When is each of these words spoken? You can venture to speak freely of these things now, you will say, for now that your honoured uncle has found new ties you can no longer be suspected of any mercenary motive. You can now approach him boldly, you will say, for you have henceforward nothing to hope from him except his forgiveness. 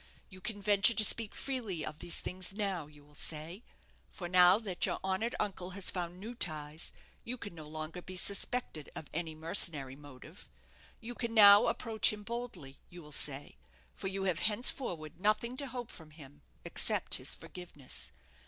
You 0.29 0.41
can 0.41 0.59
venture 0.59 0.95
to 0.95 1.05
speak 1.05 1.35
freely 1.35 1.85
of 1.85 1.99
these 1.99 2.21
things 2.21 2.53
now, 2.53 2.87
you 2.87 3.03
will 3.05 3.13
say, 3.13 3.61
for 4.09 4.27
now 4.27 4.57
that 4.57 4.87
your 4.87 4.99
honoured 5.03 5.35
uncle 5.39 5.69
has 5.77 5.91
found 5.91 6.19
new 6.19 6.33
ties 6.33 6.91
you 7.23 7.37
can 7.37 7.53
no 7.53 7.67
longer 7.67 8.01
be 8.01 8.15
suspected 8.15 8.89
of 8.95 9.05
any 9.13 9.35
mercenary 9.35 9.95
motive. 9.95 10.49
You 11.01 11.13
can 11.13 11.35
now 11.35 11.67
approach 11.67 12.11
him 12.11 12.23
boldly, 12.23 12.79
you 12.89 13.03
will 13.03 13.11
say, 13.11 13.57
for 13.93 14.07
you 14.07 14.23
have 14.23 14.39
henceforward 14.39 15.19
nothing 15.21 15.55
to 15.57 15.67
hope 15.67 15.91
from 15.91 16.09
him 16.09 16.41
except 16.65 17.13
his 17.21 17.35
forgiveness. 17.35 18.11